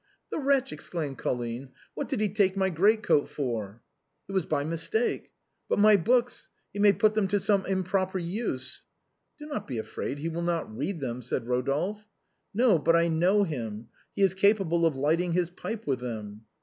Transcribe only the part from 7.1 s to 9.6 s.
them to some improper purpose."" Do